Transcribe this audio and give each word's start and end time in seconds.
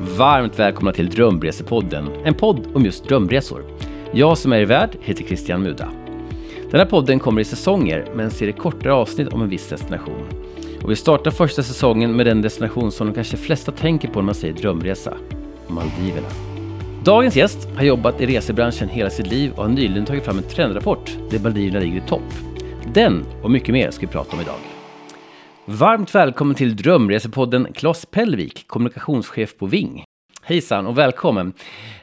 Varmt 0.00 0.58
välkomna 0.58 0.92
till 0.92 1.10
Drömresepodden, 1.10 2.08
en 2.24 2.34
podd 2.34 2.66
om 2.74 2.84
just 2.84 3.04
drömresor. 3.04 3.64
Jag 4.12 4.38
som 4.38 4.52
är 4.52 4.56
er 4.56 4.66
värd 4.66 4.96
heter 5.00 5.24
Christian 5.24 5.62
Muda. 5.62 5.88
Den 6.70 6.80
här 6.80 6.86
podden 6.86 7.18
kommer 7.18 7.40
i 7.40 7.44
säsonger 7.44 8.06
med 8.14 8.24
en 8.24 8.30
serie 8.30 8.52
kortare 8.52 8.92
avsnitt 8.92 9.28
om 9.28 9.42
en 9.42 9.48
viss 9.48 9.68
destination. 9.68 10.24
Och 10.82 10.90
vi 10.90 10.96
startar 10.96 11.30
första 11.30 11.62
säsongen 11.62 12.16
med 12.16 12.26
den 12.26 12.42
destination 12.42 12.92
som 12.92 13.06
de 13.06 13.14
kanske 13.14 13.36
flesta 13.36 13.72
tänker 13.72 14.08
på 14.08 14.18
när 14.18 14.26
man 14.26 14.34
säger 14.34 14.54
drömresa, 14.54 15.14
Maldiverna. 15.68 16.28
Dagens 17.04 17.36
gäst 17.36 17.68
har 17.76 17.84
jobbat 17.84 18.20
i 18.20 18.26
resebranschen 18.26 18.88
hela 18.88 19.10
sitt 19.10 19.26
liv 19.26 19.52
och 19.56 19.62
har 19.62 19.70
nyligen 19.70 20.06
tagit 20.06 20.24
fram 20.24 20.38
en 20.38 20.44
trendrapport 20.44 21.16
där 21.30 21.38
Maldiverna 21.38 21.80
ligger 21.80 21.96
i 21.96 22.08
topp. 22.08 22.34
Den 22.94 23.24
och 23.42 23.50
mycket 23.50 23.72
mer 23.72 23.90
ska 23.90 24.06
vi 24.06 24.12
prata 24.12 24.36
om 24.36 24.42
idag. 24.42 24.77
Varmt 25.70 26.14
välkommen 26.14 26.54
till 26.54 26.76
Drömresepodden 26.76 27.72
Klas 27.72 28.06
Pellvik, 28.06 28.66
kommunikationschef 28.66 29.56
på 29.56 29.66
Ving. 29.66 30.04
Hejsan 30.42 30.86
och 30.86 30.98
välkommen! 30.98 31.52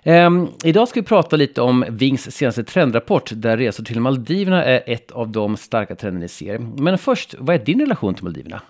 Um, 0.06 0.48
idag 0.64 0.88
ska 0.88 1.00
vi 1.00 1.06
prata 1.06 1.36
lite 1.36 1.62
om 1.62 1.86
Vings 1.90 2.32
senaste 2.32 2.64
trendrapport 2.64 3.32
där 3.36 3.58
resor 3.58 3.84
till 3.84 4.00
Maldiverna 4.00 4.64
är 4.64 4.84
ett 4.94 5.12
av 5.12 5.30
de 5.30 5.58
starka 5.58 5.96
trender 5.96 6.22
ni 6.22 6.28
ser. 6.28 6.60
Men 6.60 6.98
först, 6.98 7.36
vad 7.40 7.56
är 7.56 7.66
din 7.66 7.80
relation 7.80 8.16
till 8.16 8.24
Maldiverna? 8.24 8.62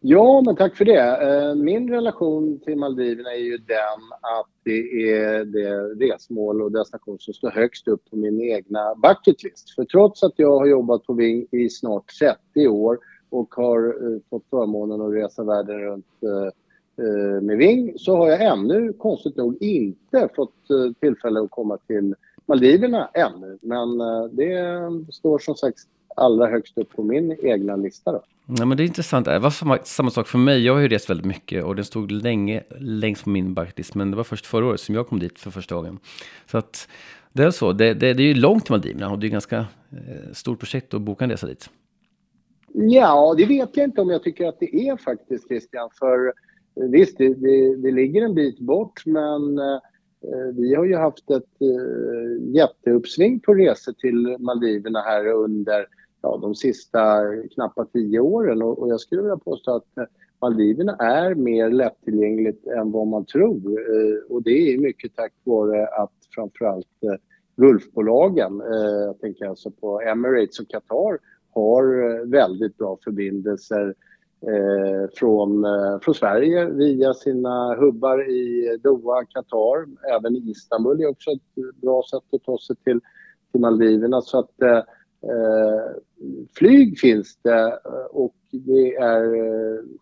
Ja, 0.00 0.42
men 0.46 0.56
tack 0.56 0.76
för 0.76 0.84
det. 0.84 1.00
Eh, 1.00 1.54
min 1.54 1.90
relation 1.90 2.60
till 2.60 2.76
Maldiverna 2.76 3.30
är 3.30 3.44
ju 3.44 3.58
den 3.58 4.00
att 4.20 4.50
det 4.64 5.10
är 5.10 5.44
det 5.44 6.04
resmål 6.04 6.62
och 6.62 6.72
destination 6.72 7.18
som 7.18 7.34
står 7.34 7.50
högst 7.50 7.88
upp 7.88 8.10
på 8.10 8.16
min 8.16 8.40
egna 8.40 8.94
bucketlist. 8.94 9.74
För 9.74 9.84
trots 9.84 10.22
att 10.22 10.32
jag 10.36 10.58
har 10.58 10.66
jobbat 10.66 11.04
på 11.04 11.12
Ving 11.12 11.46
i 11.50 11.68
snart 11.68 12.04
30 12.54 12.68
år 12.68 12.98
och 13.34 13.54
har 13.54 13.86
eh, 13.86 14.18
fått 14.30 14.44
förmånen 14.50 15.00
att 15.00 15.12
resa 15.12 15.44
världen 15.44 15.80
runt 15.80 16.06
eh, 16.22 17.06
eh, 17.06 17.40
med 17.42 17.56
Ving 17.56 17.92
så 17.96 18.16
har 18.16 18.28
jag 18.28 18.42
ännu, 18.42 18.92
konstigt 18.92 19.36
nog, 19.36 19.62
inte 19.62 20.28
fått 20.36 20.52
tillfälle 21.00 21.40
att 21.40 21.50
komma 21.50 21.78
till 21.86 22.14
Maldiverna 22.46 23.10
ännu. 23.14 23.58
Men 23.62 23.98
det 24.32 25.12
står 25.12 25.38
som 25.38 25.54
sagt 25.54 25.78
allra 26.16 26.46
högst 26.46 26.78
upp 26.78 26.96
på 26.96 27.02
min 27.02 27.36
egna 27.42 27.76
lista. 27.76 28.12
Då. 28.12 28.22
Ja, 28.46 28.64
men 28.64 28.76
det 28.76 28.82
är 28.82 28.86
intressant. 28.86 29.26
Det 29.26 29.38
var 29.38 29.50
samma, 29.50 29.78
samma 29.78 30.10
sak 30.10 30.28
för 30.28 30.38
mig. 30.38 30.64
Jag 30.64 30.74
har 30.74 30.80
ju 30.80 30.88
rest 30.88 31.10
väldigt 31.10 31.26
mycket 31.26 31.64
och 31.64 31.76
den 31.76 31.84
stod 31.84 32.10
länge 32.10 32.62
längst 32.78 33.24
på 33.24 33.30
min 33.30 33.54
bucketlist. 33.54 33.94
Men 33.94 34.10
det 34.10 34.16
var 34.16 34.24
först 34.24 34.46
förra 34.46 34.66
året 34.66 34.80
som 34.80 34.94
jag 34.94 35.08
kom 35.08 35.18
dit 35.18 35.38
för 35.38 35.50
första 35.50 35.74
gången. 35.74 35.98
Så 36.50 36.58
att 36.58 36.88
det 37.32 37.42
är 37.42 37.50
så. 37.50 37.72
Det, 37.72 37.94
det, 37.94 38.14
det 38.14 38.22
är 38.22 38.26
ju 38.26 38.34
långt 38.34 38.64
till 38.64 38.72
Maldiverna 38.72 39.10
och 39.10 39.18
det 39.18 39.24
är 39.24 39.28
ett 39.28 39.32
ganska 39.32 39.56
eh, 39.90 40.32
stort 40.32 40.58
projekt 40.58 40.94
att 40.94 41.00
boka 41.00 41.24
en 41.24 41.30
resa 41.30 41.46
dit. 41.46 41.70
Ja, 42.76 43.34
det 43.36 43.46
vet 43.46 43.76
jag 43.76 43.86
inte 43.86 44.00
om 44.00 44.10
jag 44.10 44.22
tycker 44.22 44.46
att 44.46 44.60
det 44.60 44.88
är 44.88 44.96
faktiskt 44.96 45.48
Christian. 45.48 45.90
För 45.98 46.26
eh, 46.26 46.88
visst, 46.90 47.18
det, 47.18 47.34
det, 47.34 47.76
det 47.76 47.90
ligger 47.90 48.22
en 48.22 48.34
bit 48.34 48.58
bort 48.58 49.06
men 49.06 49.58
eh, 49.58 49.74
eh, 50.22 50.54
vi 50.56 50.74
har 50.74 50.84
ju 50.84 50.96
haft 50.96 51.30
ett 51.30 51.60
eh, 51.60 52.54
jätteuppsving 52.54 53.40
på 53.40 53.54
resor 53.54 53.92
till 53.92 54.36
Maldiverna 54.38 55.00
här 55.00 55.26
under 55.26 55.86
ja, 56.22 56.38
de 56.42 56.54
sista 56.54 57.20
knappa 57.54 57.84
tio 57.84 58.20
åren. 58.20 58.62
Och, 58.62 58.78
och 58.78 58.88
jag 58.88 59.00
skulle 59.00 59.22
vilja 59.22 59.36
påstå 59.36 59.76
att 59.76 59.98
eh, 59.98 60.04
Maldiverna 60.40 60.96
är 60.96 61.34
mer 61.34 61.70
lättillgängligt 61.70 62.66
än 62.66 62.90
vad 62.90 63.06
man 63.06 63.24
tror. 63.24 63.70
Eh, 63.70 64.32
och 64.32 64.42
det 64.42 64.74
är 64.74 64.78
mycket 64.78 65.16
tack 65.16 65.32
vare 65.44 65.86
att 65.86 66.12
framförallt 66.34 67.04
eh, 67.04 67.14
Gulfbolagen, 67.56 68.60
eh, 68.60 69.04
jag 69.06 69.20
tänker 69.20 69.46
alltså 69.46 69.70
på 69.70 70.00
Emirates 70.00 70.60
och 70.60 70.68
Qatar, 70.68 71.18
har 71.54 72.10
eh, 72.10 72.26
väldigt 72.26 72.78
bra 72.78 72.98
förbindelser 73.04 73.94
eh, 74.40 75.10
från, 75.14 75.64
eh, 75.64 75.98
från 76.02 76.14
Sverige 76.14 76.64
via 76.64 77.14
sina 77.14 77.74
hubbar 77.74 78.30
i 78.30 78.76
Doha, 78.82 79.24
Qatar. 79.24 79.86
Även 80.16 80.36
Istanbul 80.36 81.00
är 81.00 81.06
också 81.06 81.30
ett 81.30 81.74
bra 81.82 82.02
sätt 82.10 82.22
att 82.32 82.44
ta 82.44 82.58
sig 82.58 82.76
till, 82.76 83.00
till 83.52 83.60
Maldiverna. 83.60 84.20
Så 84.20 84.38
att 84.38 84.52
Eh, 85.24 85.30
eh 85.30 85.90
flyg 86.58 86.98
finns 86.98 87.38
det 87.42 87.80
eh, 87.84 88.06
och 88.10 88.34
det 88.50 88.94
är 88.96 89.24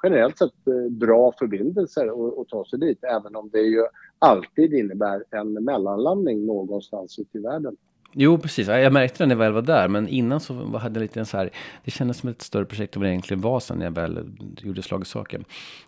generellt 0.02 0.38
sett 0.38 0.64
bra 0.90 1.32
förbindelser 1.38 2.06
att 2.40 2.48
ta 2.48 2.64
sig 2.64 2.78
dit 2.78 3.04
även 3.04 3.36
om 3.36 3.50
det 3.52 3.60
ju 3.60 3.86
alltid 4.18 4.74
innebär 4.74 5.24
en 5.30 5.52
mellanlandning 5.52 6.46
någonstans 6.46 7.18
ute 7.18 7.38
i 7.38 7.40
världen. 7.40 7.76
Jo, 8.14 8.38
precis. 8.38 8.68
Jag 8.68 8.92
märkte 8.92 9.22
det 9.22 9.26
när 9.26 9.34
jag 9.34 9.38
väl 9.38 9.52
var 9.52 9.62
där, 9.62 9.88
men 9.88 10.08
innan 10.08 10.40
så 10.40 10.54
hade 10.54 11.00
jag 11.00 11.02
lite 11.02 11.24
så 11.24 11.36
här, 11.36 11.50
det 11.84 11.90
kändes 11.90 12.16
som 12.16 12.28
ett 12.28 12.42
större 12.42 12.64
projekt 12.64 12.96
än 12.96 13.02
vad 13.02 13.08
det 13.08 13.12
egentligen 13.12 13.40
var 13.40 13.60
sen 13.60 13.78
när 13.78 13.86
jag 13.86 13.92
väl 13.92 14.18
gjorde 14.62 14.82
slagsaker. 14.82 15.40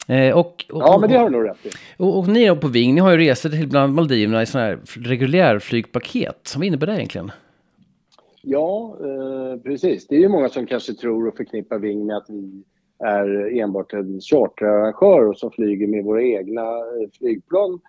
Eh, 0.08 0.38
och, 0.38 0.64
och, 0.72 0.82
ja, 0.82 0.98
men 1.00 1.10
det 1.10 1.18
har 1.18 1.30
du 1.30 1.36
nog 1.36 1.48
rätt 1.48 1.66
i. 1.66 1.70
Och, 1.96 2.18
och, 2.18 2.28
ni 2.28 2.56
på 2.56 2.68
Ving, 2.68 2.94
ni 2.94 3.00
har 3.00 3.10
ju 3.10 3.18
resor 3.18 3.50
till 3.50 3.68
bland 3.68 3.94
Maldiverna 3.94 4.42
i 4.42 4.46
sådana 4.46 4.68
här 4.68 4.78
reguljärflygpaket. 4.96 6.54
Vad 6.56 6.64
innebär 6.64 6.86
det 6.86 6.94
egentligen? 6.94 7.30
Ja, 8.42 8.96
eh, 9.00 9.60
precis. 9.62 10.06
Det 10.06 10.16
är 10.16 10.20
ju 10.20 10.28
många 10.28 10.48
som 10.48 10.66
kanske 10.66 10.94
tror 10.94 11.28
och 11.28 11.36
förknippar 11.36 11.78
Ving 11.78 12.06
med 12.06 12.16
att 12.16 12.26
vi 12.28 12.62
är 12.98 13.58
enbart 13.60 13.92
en 13.92 14.20
charterarrangör 14.20 15.28
och 15.28 15.38
som 15.38 15.50
flyger 15.50 15.86
med 15.86 16.04
våra 16.04 16.22
egna 16.22 16.62
eh, 16.62 17.10
flygplan 17.18 17.80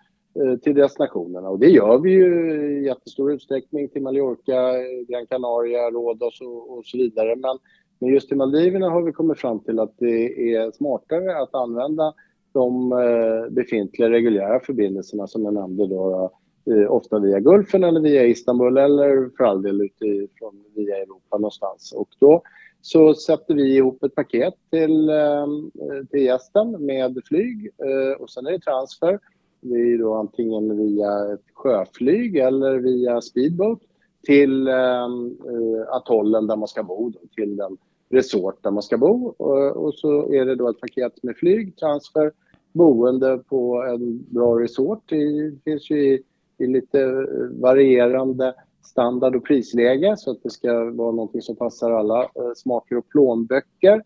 Eh, 0.44 0.56
till 0.57 0.75
destinationerna. 0.75 1.50
Och 1.50 1.59
det 1.59 1.69
gör 1.69 1.97
vi 1.97 2.12
ju 2.12 2.51
i 2.79 2.85
jättestor 2.85 3.34
utsträckning 3.34 3.90
till 3.90 4.01
Mallorca, 4.01 4.73
Gran 5.07 5.28
Canaria, 5.28 5.91
Rhodos 5.91 6.41
och, 6.41 6.78
och 6.78 6.85
så 6.85 6.97
vidare. 6.97 7.35
Men, 7.35 7.57
men 8.00 8.09
just 8.09 8.31
i 8.31 8.35
Maldiverna 8.35 8.90
har 8.90 9.01
vi 9.01 9.12
kommit 9.12 9.40
fram 9.40 9.59
till 9.59 9.79
att 9.79 9.94
det 9.97 10.53
är 10.53 10.72
smartare 10.72 11.38
att 11.41 11.56
använda 11.56 12.13
de 12.51 12.91
eh, 12.91 13.53
befintliga 13.53 14.09
reguljära 14.09 14.59
förbindelserna 14.59 15.28
som 15.28 15.46
jag 15.46 15.53
nämnde 15.53 15.88
då, 15.88 16.31
eh, 16.72 16.91
ofta 16.91 17.19
via 17.19 17.40
Gulfen 17.40 17.84
eller 17.84 18.00
via 18.00 18.25
Istanbul 18.25 18.78
eller 18.78 19.29
för 19.38 19.44
all 19.44 19.62
del 19.62 19.81
utifrån 19.81 20.63
via 20.75 20.97
Europa 20.97 21.38
någonstans. 21.38 21.94
Och 21.96 22.09
då 22.19 22.41
så 22.81 23.13
sätter 23.13 23.53
vi 23.53 23.75
ihop 23.75 24.03
ett 24.03 24.16
paket 24.16 24.53
till, 24.69 25.12
till 26.12 26.22
gästen 26.22 26.85
med 26.85 27.19
flyg 27.25 27.69
och 28.19 28.29
sen 28.29 28.47
är 28.47 28.52
det 28.52 28.59
transfer. 28.59 29.19
Det 29.70 29.76
är 29.76 29.98
då 29.98 30.14
antingen 30.14 30.78
via 30.78 31.34
ett 31.34 31.46
sjöflyg 31.53 32.38
eller 32.38 32.76
via 32.76 33.22
speedboat 33.22 33.80
till 34.26 34.68
ehm, 34.68 35.38
eh, 35.46 35.96
atollen 35.96 36.48
där 36.48 36.56
man 36.56 36.68
ska 36.68 36.84
bo, 36.84 37.12
till 37.36 37.56
den 37.56 37.78
resort 38.09 38.64
där 38.64 38.72
man 38.72 38.84
ska 38.84 38.98
bo. 38.98 39.36
Eh, 39.40 39.72
och 39.72 39.94
så 39.94 40.34
är 40.34 40.46
det 40.46 40.56
då 40.56 40.70
ett 40.70 40.80
paket 40.80 41.24
med 41.24 41.38
flyg, 41.38 41.78
transfer, 41.78 42.31
boende 42.74 43.38
på 43.38 43.84
en 43.84 44.26
bra 44.30 44.59
resort. 44.59 45.03
Det 45.09 45.64
finns 45.64 45.90
ju 45.90 46.14
i 46.14 46.24
i 46.58 46.68
lite 46.68 47.02
eh, 47.02 47.62
varierande 47.62 48.53
standard 48.86 49.36
och 49.36 49.46
prisläge 49.46 50.16
så 50.18 50.32
att 50.32 50.44
det 50.44 50.50
ska 50.50 50.74
vara 50.74 51.12
någonting 51.12 51.42
som 51.42 51.56
passar 51.56 51.92
alla 51.92 52.22
eh, 52.22 52.53
smaker 52.56 52.97
och 52.97 53.09
plånböcker. 53.09 54.02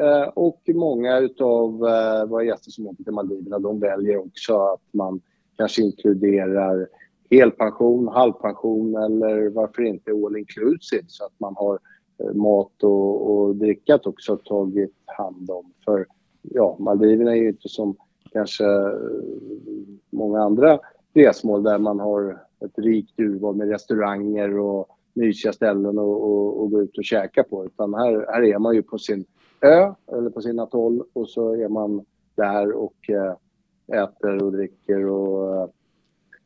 Eh, 0.00 0.28
och 0.34 0.60
många 0.74 1.28
av 1.40 1.86
eh, 1.88 2.26
våra 2.26 2.44
gäster 2.44 2.70
som 2.70 2.86
åker 2.86 3.04
till 3.04 3.12
Maldiverna 3.12 3.58
de 3.58 3.80
väljer 3.80 4.18
också 4.18 4.58
att 4.58 4.82
man 4.92 5.20
kanske 5.56 5.82
inkluderar 5.82 6.88
helpension, 7.30 8.08
halvpension 8.08 8.96
eller 8.96 9.48
varför 9.48 9.82
inte 9.82 10.10
all 10.10 10.36
inclusive 10.36 11.04
så 11.06 11.24
att 11.24 11.40
man 11.40 11.54
har 11.56 11.78
eh, 12.18 12.34
mat 12.34 12.82
och, 12.82 13.30
och 13.30 13.56
dricka 13.56 13.98
också 14.04 14.36
tagit 14.36 14.94
hand 15.04 15.50
om. 15.50 15.72
För 15.84 16.06
ja, 16.42 16.76
Maldiverna 16.78 17.30
är 17.30 17.40
ju 17.40 17.48
inte 17.48 17.68
som 17.68 17.96
kanske 18.32 18.64
många 20.10 20.42
andra 20.42 20.78
resmål 21.14 21.62
där 21.62 21.78
man 21.78 22.00
har 22.00 22.42
ett 22.64 22.78
rikt 22.78 23.20
urval 23.20 23.56
med 23.56 23.68
restauranger 23.68 24.58
och 24.58 24.88
mysiga 25.14 25.52
ställen 25.52 25.98
att 25.98 26.70
gå 26.70 26.82
ut 26.82 26.98
och 26.98 27.04
käka 27.04 27.42
på. 27.42 27.64
Utan 27.66 27.94
här, 27.94 28.26
här 28.28 28.42
är 28.42 28.58
man 28.58 28.74
ju 28.74 28.82
på 28.82 28.98
sin 28.98 29.24
ö 29.60 29.92
eller 30.12 30.30
på 30.30 30.40
sin 30.40 30.58
atoll 30.58 31.04
och 31.12 31.28
så 31.28 31.54
är 31.54 31.68
man 31.68 32.04
där 32.34 32.72
och 32.72 33.10
eh, 33.10 34.02
äter 34.02 34.42
och 34.42 34.52
dricker 34.52 35.06
och 35.06 35.62
eh, 35.62 35.68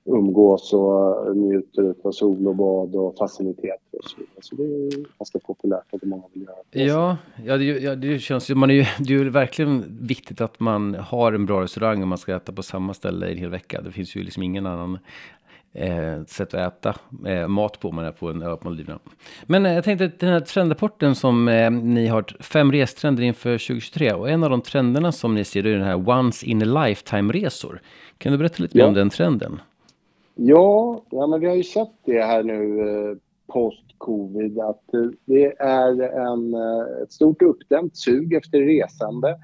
umgås 0.04 0.72
och 0.72 1.36
njuter 1.36 1.94
av 2.04 2.12
sol 2.12 2.48
och 2.48 2.56
bad 2.56 2.94
och 2.94 3.16
faciliteter 3.18 3.98
och 3.98 4.04
så 4.04 4.16
vidare. 4.16 4.40
Så 4.40 4.54
det 4.54 4.62
är 4.62 5.06
ganska 5.18 5.38
populärt 5.38 5.94
att 5.94 6.02
många 6.02 6.22
vill 6.32 6.42
göra 6.42 6.56
det. 6.70 6.82
Ja, 6.82 7.16
ja, 7.44 7.56
det, 7.56 7.64
ja, 7.64 7.94
det 7.94 8.18
känns 8.18 8.50
ju, 8.50 8.54
man 8.54 8.70
är 8.70 8.74
ju, 8.74 8.84
det 8.98 9.14
är 9.14 9.18
ju 9.18 9.30
verkligen 9.30 9.98
viktigt 10.00 10.40
att 10.40 10.60
man 10.60 10.94
har 10.94 11.32
en 11.32 11.46
bra 11.46 11.62
restaurang 11.62 12.02
om 12.02 12.08
man 12.08 12.18
ska 12.18 12.36
äta 12.36 12.52
på 12.52 12.62
samma 12.62 12.94
ställe 12.94 13.26
en 13.30 13.38
hel 13.38 13.50
vecka. 13.50 13.80
Det 13.80 13.90
finns 13.90 14.16
ju 14.16 14.22
liksom 14.22 14.42
ingen 14.42 14.66
annan 14.66 14.98
eh, 15.72 16.24
sätt 16.26 16.54
att 16.54 16.72
äta 16.72 16.94
eh, 17.26 17.48
mat 17.48 17.80
på 17.80 17.92
man 17.92 18.04
är 18.04 18.12
på 18.12 18.28
en 18.28 18.42
ö 18.42 18.56
på 18.56 18.68
Maldiverna. 18.68 18.98
Men 19.46 19.66
eh, 19.66 19.74
jag 19.74 19.84
tänkte 19.84 20.04
att 20.04 20.20
den 20.20 20.32
här 20.32 20.40
trendrapporten 20.40 21.14
som 21.14 21.48
eh, 21.48 21.70
ni 21.70 22.06
har, 22.06 22.24
fem 22.40 22.72
restrender 22.72 23.22
inför 23.22 23.50
2023 23.50 24.12
och 24.12 24.30
en 24.30 24.44
av 24.44 24.50
de 24.50 24.60
trenderna 24.60 25.12
som 25.12 25.34
ni 25.34 25.44
ser 25.44 25.66
är 25.66 25.72
den 25.72 25.86
här 25.86 26.08
once 26.08 26.46
in 26.46 26.62
a 26.62 26.86
lifetime 26.86 27.32
resor. 27.32 27.80
Kan 28.18 28.32
du 28.32 28.38
berätta 28.38 28.62
lite 28.62 28.76
mer 28.76 28.86
om 28.86 28.94
den 28.94 29.10
trenden? 29.10 29.60
Ja, 30.34 31.02
ja 31.10 31.26
men 31.26 31.40
vi 31.40 31.46
har 31.46 31.54
ju 31.54 31.62
sett 31.62 31.92
det 32.04 32.22
här 32.22 32.42
nu 32.42 32.80
eh, 32.80 33.16
post-covid 33.52 34.58
att 34.58 34.94
eh, 34.94 35.06
det 35.24 35.56
är 35.58 36.02
en, 36.02 36.54
eh, 36.54 37.02
ett 37.02 37.12
stort 37.12 37.42
uppdämt 37.42 37.96
sug 37.96 38.34
efter 38.34 38.60
resande. 38.60 39.36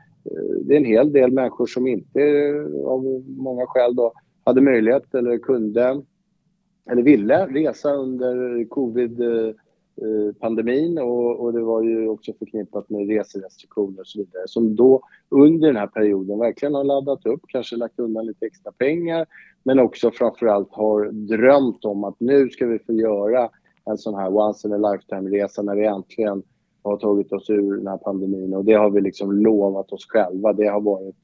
Det 0.62 0.74
är 0.74 0.78
en 0.78 0.84
hel 0.84 1.12
del 1.12 1.32
människor 1.32 1.66
som 1.66 1.86
inte 1.86 2.20
av 2.84 3.24
många 3.26 3.66
skäl 3.66 3.96
då 3.96 4.12
hade 4.44 4.60
möjlighet 4.60 5.14
eller 5.14 5.38
kunde 5.38 6.02
eller 6.90 7.02
ville 7.02 7.46
resa 7.46 7.92
under 7.92 8.64
covid 8.68 9.20
eh, 9.20 9.48
eh, 10.02 10.34
pandemin 10.40 10.98
och, 10.98 11.40
och, 11.40 11.52
det 11.52 11.62
var 11.62 11.82
ju 11.82 12.08
också 12.08 12.32
förknippat 12.38 12.90
med 12.90 13.08
reserestriktioner 13.08 14.00
och 14.00 14.06
så 14.06 14.18
vidare 14.18 14.42
som 14.46 14.76
då 14.76 15.02
under 15.28 15.66
den 15.66 15.76
här 15.76 15.86
perioden 15.86 16.38
verkligen 16.38 16.74
har 16.74 16.84
laddat 16.84 17.26
upp, 17.26 17.40
kanske 17.48 17.76
lagt 17.76 17.98
undan 17.98 18.26
lite 18.26 18.46
extra 18.46 18.72
pengar 18.72 19.26
men 19.62 19.78
också 19.78 20.10
framförallt 20.10 20.72
har 20.72 21.10
drömt 21.12 21.84
om 21.84 22.04
att 22.04 22.20
nu 22.20 22.48
ska 22.48 22.66
vi 22.66 22.78
få 22.78 22.92
göra 22.92 23.50
en 23.84 23.98
sån 23.98 24.14
här 24.14 24.36
once 24.36 24.68
in 24.68 24.74
a 24.74 24.76
lifetime-resa 24.76 25.62
när 25.62 25.76
vi 25.76 25.86
äntligen 25.86 26.42
har 26.82 26.96
tagit 26.96 27.32
oss 27.32 27.50
ur 27.50 27.76
den 27.76 27.86
här 27.86 27.96
pandemin 27.96 28.54
och 28.54 28.64
det 28.64 28.72
har 28.72 28.90
vi 28.90 29.00
liksom 29.00 29.32
lovat 29.32 29.92
oss 29.92 30.06
själva. 30.08 30.52
Det 30.52 30.66
har 30.66 30.80
varit 30.80 31.16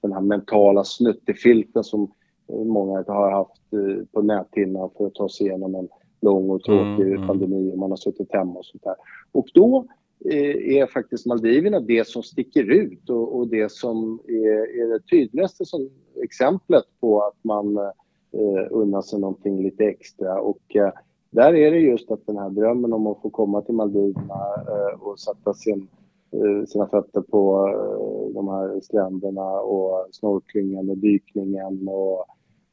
den 0.00 0.12
här 0.12 0.20
mentala 0.20 0.84
snuttefilten 0.84 1.84
som 1.84 2.12
många 2.48 3.04
har 3.06 3.30
haft 3.30 3.72
eh, 3.72 4.04
på 4.12 4.22
näthinnan 4.22 4.90
för 4.96 5.06
att 5.06 5.14
ta 5.14 5.28
sig 5.28 5.46
igenom 5.46 5.74
en 5.74 5.88
lång 6.20 6.50
och 6.50 6.62
tråkig 6.62 7.06
mm, 7.06 7.16
mm. 7.16 7.26
pandemi 7.26 7.72
och 7.72 7.78
man 7.78 7.90
har 7.90 7.96
suttit 7.96 8.32
hemma 8.32 8.58
och 8.58 8.64
sånt 8.64 8.82
där. 8.82 8.94
Och 9.32 9.46
då 9.54 9.86
eh, 10.24 10.76
är 10.76 10.86
faktiskt 10.86 11.26
Maldiverna 11.26 11.80
det 11.80 12.08
som 12.08 12.22
sticker 12.22 12.70
ut 12.70 13.10
och, 13.10 13.36
och 13.36 13.48
det 13.48 13.72
som 13.72 14.20
är, 14.28 14.82
är, 14.82 14.92
det 14.92 15.06
tydligaste 15.10 15.64
som 15.64 15.90
exemplet 16.22 16.84
på 17.00 17.22
att 17.22 17.38
man 17.42 17.76
eh, 17.76 18.66
unnar 18.70 19.02
sig 19.02 19.20
någonting 19.20 19.62
lite 19.62 19.84
extra. 19.84 20.40
Och 20.40 20.76
eh, 20.76 20.92
där 21.30 21.54
är 21.54 21.70
det 21.70 21.78
just 21.78 22.10
att 22.10 22.26
den 22.26 22.38
här 22.38 22.50
drömmen 22.50 22.92
om 22.92 23.06
att 23.06 23.22
få 23.22 23.30
komma 23.30 23.62
till 23.62 23.74
Maldiverna 23.74 24.40
eh, 24.68 25.02
och 25.02 25.20
sätta 25.20 25.54
sin, 25.54 25.88
Eh, 26.34 26.64
sina 26.66 26.86
fötter 26.86 27.20
på 27.20 27.68
eh, 27.68 28.34
de 28.34 28.48
här 28.48 28.80
stränderna 28.80 29.60
och 29.60 30.06
snorklingen 30.12 30.90
och 30.90 30.98
dykningen 30.98 31.88
och 31.88 32.24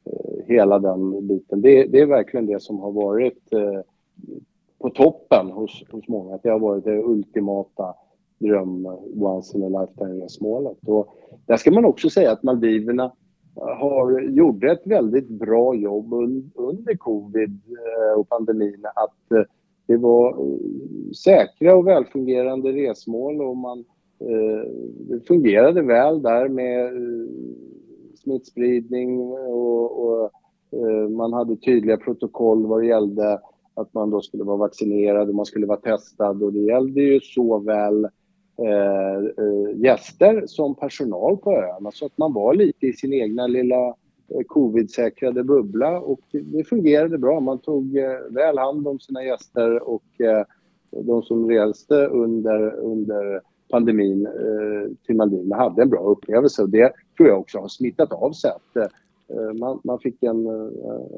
eh, 0.04 0.44
hela 0.46 0.78
den 0.78 1.26
biten. 1.26 1.60
Det, 1.60 1.84
det, 1.84 2.00
är 2.00 2.06
verkligen 2.06 2.46
det 2.46 2.62
som 2.62 2.78
har 2.78 2.92
varit 2.92 3.50
på 4.78 4.90
toppen 4.90 5.50
hos, 5.50 5.84
hos 5.90 6.08
många. 6.08 6.38
Det 6.42 6.48
har 6.48 6.58
varit 6.58 6.84
det 6.84 7.02
ultimata 7.02 7.94
dröm 8.38 8.86
once 9.14 9.58
in 9.58 9.64
a 9.64 9.80
lifetime-resmålet. 9.80 10.78
Där 11.46 11.56
ska 11.56 11.70
man 11.70 11.84
också 11.84 12.10
säga 12.10 12.32
att 12.32 12.42
Maldiverna 12.42 13.12
har, 13.54 14.20
gjorde 14.20 14.72
ett 14.72 14.86
väldigt 14.86 15.28
bra 15.28 15.74
jobb 15.74 16.12
un, 16.12 16.52
under 16.54 16.96
covid 16.96 17.60
och 18.16 18.28
pandemin. 18.28 18.84
Att 18.94 19.46
det 19.92 19.98
var 19.98 20.28
eh, 20.28 21.12
säkra 21.12 21.76
och 21.76 21.86
välfungerande 21.86 22.72
resmål 22.72 23.42
och 23.42 23.56
man 23.56 23.78
eh, 24.20 24.70
det 25.08 25.26
fungerade 25.26 25.82
väl 25.82 26.22
där 26.22 26.48
med 26.48 26.84
eh, 26.86 27.28
smittspridning 28.14 29.20
och, 29.20 30.06
och 30.06 30.30
eh, 30.72 31.08
man 31.08 31.32
hade 31.32 31.56
tydliga 31.56 31.96
protokoll 31.96 32.66
vad 32.66 32.80
det 32.80 32.86
gällde 32.86 33.40
att 33.74 33.94
man 33.94 34.10
då 34.10 34.20
skulle 34.20 34.44
vara 34.44 34.56
vaccinerad 34.56 35.28
och 35.28 35.34
man 35.34 35.46
skulle 35.46 35.66
vara 35.66 35.80
testad. 35.80 36.42
Och 36.42 36.52
det 36.52 36.60
gällde 36.60 37.00
ju 37.00 37.20
såväl 37.20 38.04
eh, 38.58 39.30
gäster 39.76 40.42
som 40.46 40.74
personal 40.74 41.36
på 41.36 41.52
öarna. 41.52 41.90
Så 41.92 42.06
att 42.06 42.18
man 42.18 42.32
var 42.32 42.54
lite 42.54 42.86
i 42.86 42.92
sin 42.92 43.12
egna 43.12 43.46
lilla 43.46 43.94
Eh, 44.34 44.42
covid-säkrade 44.46 45.44
bubbla 45.44 46.00
och 46.00 46.20
det 46.30 46.64
fungerade 46.64 47.18
bra. 47.18 47.40
Man 47.40 47.58
tog 47.58 47.96
eh, 47.96 48.18
väl 48.30 48.58
hand 48.58 48.88
om 48.88 49.00
sina 49.00 49.24
gäster 49.24 49.88
och 49.88 50.20
eh, 50.20 50.44
de 50.90 51.22
som 51.22 51.50
reste 51.50 52.06
under, 52.06 52.74
under 52.74 53.40
pandemin 53.70 54.28
till 55.06 55.16
Maldiverna 55.16 55.56
hade 55.56 55.82
en 55.82 55.90
bra 55.90 56.00
upplevelse 56.00 56.62
och 56.62 56.68
det 56.68 56.92
tror 57.16 57.28
jag 57.28 57.40
också 57.40 57.58
har 57.58 57.68
smittat 57.68 58.12
av 58.12 58.32
sig. 58.32 58.50
Att, 58.50 58.90
man, 59.58 59.80
man, 59.84 59.98
fick 59.98 60.22
en, 60.22 60.46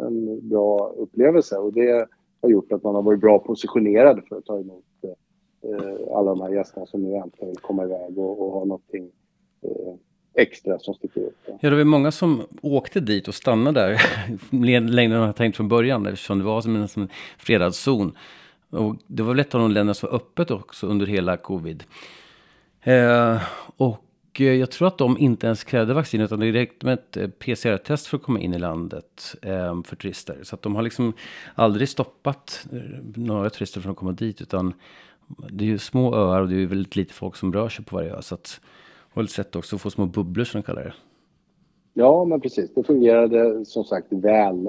en 0.01 0.49
bra 0.49 0.95
upplevelse 0.97 1.59
och 1.59 1.73
det 1.73 2.09
har 2.43 2.51
gjort 2.51 2.73
att 2.73 2.83
man 2.83 2.95
har 2.95 3.03
varit 3.03 3.21
bra 3.21 3.39
positionerad 3.39 4.21
för 4.29 4.37
att 4.37 4.45
ta 4.45 4.61
emot 4.61 4.85
alla 6.15 6.31
de 6.31 6.41
här 6.41 6.53
gästerna 6.53 6.87
som 6.87 7.03
nu 7.03 7.15
äntligen 7.15 7.49
vill 7.49 7.59
komma 7.59 7.85
iväg 7.85 8.19
och, 8.19 8.43
och 8.43 8.53
ha 8.53 8.65
någonting 8.65 9.11
extra 10.35 10.79
som 10.79 10.95
sticker 10.95 11.21
ut. 11.21 11.37
Ja, 11.61 11.71
det 11.71 11.77
var 11.77 11.85
många 11.85 12.11
som 12.11 12.47
åkte 12.63 13.01
dit 13.01 13.29
och 13.29 13.35
stannade 13.35 13.81
där 13.81 14.01
längre 14.91 15.15
än 15.15 15.21
man 15.21 15.35
tänkt 15.35 15.57
från 15.57 15.69
början 15.69 16.07
eftersom 16.07 16.39
det 16.39 16.45
var 16.45 16.61
som 16.61 16.77
en, 16.77 16.89
som 16.89 17.03
en 17.03 17.09
fredad 17.39 17.75
zon. 17.75 18.17
Och 18.71 18.97
det 19.07 19.23
var 19.23 19.31
väl 19.35 19.41
ett 19.41 19.55
av 19.55 19.61
de 19.61 19.71
länder 19.71 19.95
som 19.95 20.09
var 20.11 20.17
öppet 20.17 20.51
också 20.51 20.87
under 20.87 21.07
hela 21.07 21.37
covid. 21.37 21.85
Eh, 22.83 23.43
och 23.77 24.41
eh, 24.41 24.53
jag 24.53 24.71
tror 24.71 24.89
att 24.89 24.99
de 24.99 25.19
inte 25.19 25.47
ens 25.47 25.65
krävde 25.65 25.95
vaccin 25.95 26.21
utan 26.21 26.41
det 26.41 26.53
räckte 26.53 26.87
med 26.87 26.95
ett 26.95 27.17
eh, 27.17 27.29
PCR-test 27.29 28.07
för 28.07 28.17
att 28.17 28.23
komma 28.23 28.41
in 28.41 28.55
i 28.55 28.59
landet 28.59 29.37
eh, 29.43 29.83
för 29.83 29.97
turister. 29.97 30.39
Så 30.43 30.55
att 30.55 30.63
de 30.63 30.75
har 30.75 30.83
liksom 30.83 31.13
aldrig 31.55 31.89
stoppat 31.89 32.67
eh, 32.73 32.79
några 33.15 33.51
turister 33.51 33.81
från 33.81 33.93
att 33.93 33.99
komma 33.99 34.13
dit 34.13 34.41
utan 34.41 34.75
det 35.51 35.65
är 35.65 35.69
ju 35.69 35.79
små 35.79 36.15
öar 36.15 36.41
och 36.41 36.49
det 36.49 36.63
är 36.63 36.67
väldigt 36.67 36.97
lite 36.97 37.15
folk 37.15 37.37
som 37.37 37.53
rör 37.53 37.69
sig 37.69 37.85
på 37.85 37.97
varje 37.97 38.17
ö. 38.17 38.23
Så 38.23 38.35
att 38.35 38.61
har 39.15 39.23
väl 39.23 39.29
sett 39.29 39.57
också 39.57 39.79
få 39.79 39.91
små 39.91 40.07
bubblor 40.07 40.45
som 40.45 40.61
de 40.61 40.67
kallar 40.67 40.85
det. 40.85 40.95
Ja, 41.95 42.25
men 42.25 42.41
precis. 42.41 42.75
Det 42.75 42.85
fungerade 42.85 43.65
som 43.65 43.85
sagt 43.85 44.07
väl 44.11 44.69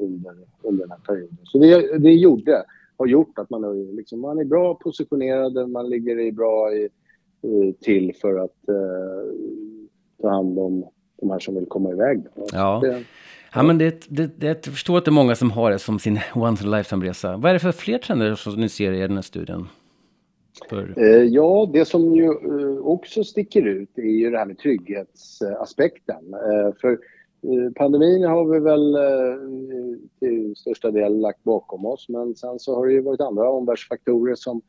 under, 0.00 0.34
under 0.62 0.82
den 0.82 0.90
här 0.90 0.98
perioden. 1.06 1.38
Så 1.44 1.58
det, 1.58 1.98
det 1.98 2.12
gjorde, 2.12 2.64
har 2.96 3.06
gjort 3.06 3.38
att 3.38 3.50
man 3.50 3.64
är, 3.64 3.96
liksom, 3.96 4.20
man 4.20 4.38
är 4.38 4.44
bra 4.44 4.74
positionerade, 4.74 5.66
man 5.66 5.90
ligger 5.90 6.18
i 6.20 6.32
bra 6.32 6.72
i 6.72 6.88
Eh, 7.42 7.74
till 7.80 8.14
för 8.20 8.38
att 8.38 8.68
eh, 8.68 9.32
ta 10.22 10.30
hand 10.30 10.58
om 10.58 10.84
de 11.20 11.30
här 11.30 11.38
som 11.38 11.54
vill 11.54 11.66
komma 11.66 11.90
iväg. 11.90 12.24
Ja. 12.52 12.80
Det, 12.82 13.04
Ja, 13.54 13.62
men 13.62 13.78
det, 13.78 14.06
det, 14.08 14.40
det, 14.40 14.46
jag 14.46 14.64
förstår 14.64 14.98
att 14.98 15.04
det 15.04 15.08
är 15.08 15.12
många 15.12 15.34
som 15.34 15.50
har 15.50 15.70
det 15.70 15.78
som 15.78 15.98
sin 15.98 16.18
once 16.34 16.64
in 16.64 16.74
a 16.74 16.76
lifetime-resa. 16.76 17.36
Vad 17.36 17.50
är 17.50 17.52
det 17.52 17.60
för 17.60 17.72
fler 17.72 17.98
trender 17.98 18.34
som 18.34 18.54
ni 18.54 18.68
ser 18.68 18.92
i 18.92 19.00
den 19.00 19.14
här 19.14 19.22
studien? 19.22 19.68
För... 20.68 20.94
Eh, 20.96 21.24
ja, 21.24 21.70
det 21.72 21.84
som 21.84 22.14
ju 22.14 22.24
eh, 22.24 22.78
också 22.78 23.24
sticker 23.24 23.66
ut 23.66 23.98
är 23.98 24.02
ju 24.02 24.30
det 24.30 24.38
här 24.38 24.46
med 24.46 24.58
trygghetsaspekten. 24.58 26.34
Eh, 26.34 26.74
för 26.80 26.98
pandemin 27.74 28.24
har 28.24 28.44
vi 28.44 28.58
väl 28.60 28.96
till 30.18 30.56
största 30.56 30.90
del 30.90 31.20
lagt 31.20 31.44
bakom 31.44 31.86
oss, 31.86 32.08
men 32.08 32.34
sen 32.34 32.58
så 32.58 32.74
har 32.74 32.86
det 32.86 32.92
ju 32.92 33.00
varit 33.00 33.20
andra 33.20 33.50
omvärldsfaktorer 33.50 34.34
som 34.34 34.62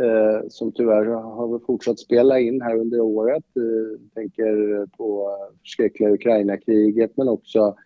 eh, 0.00 0.48
som 0.48 0.72
tyvärr 0.72 1.04
har 1.04 1.58
fortsatt 1.58 1.98
spela 1.98 2.40
in 2.40 2.62
här 2.62 2.76
under 2.76 3.00
året. 3.00 3.44
Eh, 3.56 4.00
tänker 4.14 4.86
på 4.86 5.36
förskräckliga 5.60 6.12
Ukraina-kriget 6.12 7.16
men 7.16 7.28
också 7.28 7.76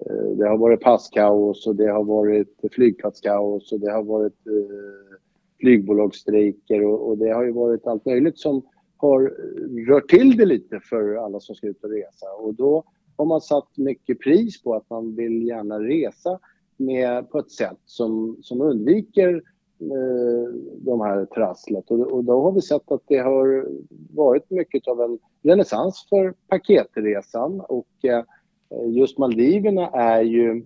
eh, 0.00 0.30
det 0.38 0.48
har 0.48 0.58
varit 0.58 0.80
passkaos 0.80 1.66
och 1.66 1.76
det 1.76 1.90
har 1.90 2.04
varit 2.04 2.60
flygplatskaos 2.72 3.72
och 3.72 3.80
det 3.80 3.92
har 3.92 4.02
varit 4.02 4.46
eh, 4.46 5.16
flygbolagsstrejker 5.60 6.84
och, 6.84 7.08
och 7.08 7.18
det 7.18 7.30
har 7.30 7.44
ju 7.44 7.52
varit 7.52 7.86
allt 7.86 8.06
möjligt 8.06 8.38
som 8.38 8.62
har 8.96 9.20
rört 9.88 10.08
till 10.08 10.36
det 10.36 10.46
lite 10.46 10.80
för 10.80 11.14
alla 11.14 11.40
som 11.40 11.54
ska 11.54 11.66
ut 11.66 11.84
och 11.84 11.90
resa. 11.90 12.26
Och 12.38 12.54
då 12.54 12.84
har 13.16 13.24
man 13.24 13.40
satt 13.40 13.76
mycket 13.76 14.20
pris 14.20 14.62
på 14.62 14.74
att 14.74 14.90
man 14.90 15.16
vill 15.16 15.46
gärna 15.46 15.80
resa 15.80 16.38
med, 16.76 17.30
på 17.30 17.38
ett 17.38 17.50
sätt 17.50 17.78
som, 17.84 18.38
som 18.42 18.60
undviker 18.60 19.42
Eh, 19.80 20.54
de 20.78 21.00
här 21.00 21.24
trasslet. 21.24 21.90
Och, 21.90 22.00
och 22.00 22.24
då 22.24 22.42
har 22.42 22.52
vi 22.52 22.60
sett 22.62 22.90
att 22.92 23.02
det 23.06 23.18
har 23.18 23.68
varit 24.14 24.50
mycket 24.50 24.88
av 24.88 25.00
en 25.00 25.18
renässans 25.42 26.06
för 26.08 26.34
paketresan 26.48 27.60
och 27.60 27.88
eh, 28.02 28.24
just 28.86 29.18
Maldiverna 29.18 29.90
är 29.90 30.22
ju 30.22 30.64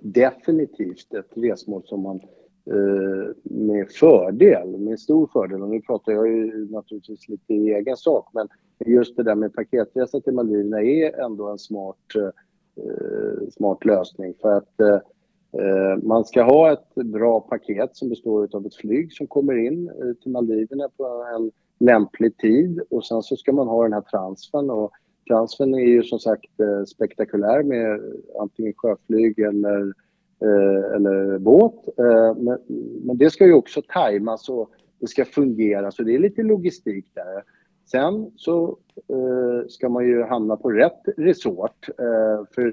definitivt 0.00 1.14
ett 1.14 1.30
resmål 1.34 1.82
som 1.84 2.02
man 2.02 2.16
eh, 2.66 3.27
fördel, 3.92 4.78
med 4.78 5.00
stor 5.00 5.30
fördel, 5.32 5.62
och 5.62 5.68
nu 5.68 5.80
pratar 5.80 6.12
jag 6.12 6.28
ju 6.28 6.68
naturligtvis 6.70 7.28
lite 7.28 7.54
i 7.54 7.74
egen 7.74 7.96
sak, 7.96 8.28
men 8.32 8.48
just 8.86 9.16
det 9.16 9.22
där 9.22 9.34
med 9.34 9.54
paketresa 9.54 10.20
till 10.20 10.32
Maldiverna 10.32 10.82
är 10.82 11.20
ändå 11.20 11.48
en 11.48 11.58
smart, 11.58 11.96
eh, 12.16 13.48
smart 13.50 13.84
lösning. 13.84 14.34
För 14.40 14.56
att 14.56 15.02
Eh, 15.52 16.02
man 16.02 16.24
ska 16.24 16.42
ha 16.42 16.72
ett 16.72 16.94
bra 16.94 17.40
paket 17.40 17.96
som 17.96 18.08
består 18.08 18.48
av 18.52 18.66
ett 18.66 18.74
flyg 18.74 19.12
som 19.12 19.26
kommer 19.26 19.56
in 19.56 19.88
eh, 19.88 20.12
till 20.22 20.32
Maldiverna 20.32 20.88
på 20.96 21.26
en 21.34 21.50
lämplig 21.86 22.36
tid. 22.36 22.80
Och 22.90 23.04
sen 23.06 23.22
så 23.22 23.36
ska 23.36 23.52
man 23.52 23.68
ha 23.68 23.82
den 23.82 23.92
här 23.92 24.00
transfern. 24.00 24.70
Och 24.70 24.90
transfern 25.28 25.74
är 25.74 25.86
ju 25.86 26.02
som 26.02 26.18
sagt 26.18 26.60
eh, 26.60 26.84
spektakulär 26.84 27.62
med 27.62 27.90
eh, 27.90 28.40
antingen 28.40 28.72
sjöflyg 28.76 29.38
eller, 29.38 29.92
Eh, 30.40 30.94
eller 30.94 31.38
båt. 31.38 31.98
Eh, 31.98 32.36
men, 32.36 32.58
men 33.04 33.18
det 33.18 33.30
ska 33.30 33.46
ju 33.46 33.52
också 33.52 33.82
tajmas 33.88 34.48
och 34.48 34.70
det 35.00 35.06
ska 35.06 35.24
fungera 35.24 35.90
så 35.90 36.02
det 36.02 36.14
är 36.14 36.18
lite 36.18 36.42
logistik 36.42 37.06
där. 37.14 37.42
Sen 37.90 38.30
så 38.36 38.78
eh, 39.08 39.68
ska 39.68 39.88
man 39.88 40.06
ju 40.06 40.22
hamna 40.22 40.56
på 40.56 40.70
rätt 40.70 41.02
resort 41.16 41.88
för 42.54 42.66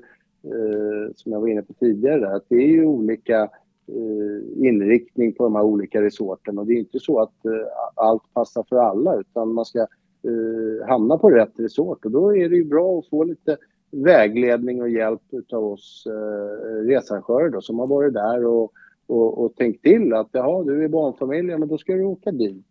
eh, 0.46 1.14
som 1.16 1.32
jag 1.32 1.42
var 1.42 1.48
inne 1.48 1.62
på 1.62 1.74
tidigare, 1.74 2.36
att 2.36 2.46
det 2.48 2.56
är 2.56 2.68
ju 2.68 2.86
olika 2.86 3.42
eh, 3.88 4.68
inriktning 4.68 5.34
på 5.34 5.44
de 5.44 5.56
här 5.56 5.64
olika 5.64 6.02
resorten 6.02 6.58
och 6.58 6.68
det 6.68 6.74
är 6.74 6.80
inte 6.80 7.00
så 7.00 7.22
att 7.22 7.46
eh, 7.46 7.68
allt 7.96 8.34
passar 8.34 8.66
för 8.70 8.78
alla 8.78 9.16
utan 9.16 9.54
man 9.54 9.66
ska 9.66 9.80
eh, 9.80 10.88
hamna 10.88 11.18
på 11.18 11.30
rätt 11.30 11.60
resort 11.60 12.06
och 12.06 12.12
då 12.12 12.36
är 12.36 12.50
det 12.50 12.56
ju 12.56 12.66
bra 12.66 13.00
att 13.00 13.10
få 13.10 13.24
lite 13.24 13.58
vägledning 14.04 14.82
och 14.82 14.90
hjälp 14.90 15.22
av 15.54 15.66
oss 15.66 16.08
eh, 16.08 16.86
researrangörer 16.86 17.50
då, 17.50 17.62
som 17.62 17.80
har 17.80 17.88
varit 17.88 18.14
där 18.14 18.46
och, 18.46 18.72
och, 19.08 19.44
och 19.44 19.56
tänkt 19.56 19.84
till 19.84 20.14
att 20.14 20.30
jaha, 20.32 20.64
du 20.64 20.84
är 20.84 20.88
barnfamilj, 20.88 21.50
ja 21.50 21.58
men 21.58 21.68
då 21.68 21.78
ska 21.78 21.94
du 21.94 22.04
åka 22.04 22.32
dit. 22.32 22.66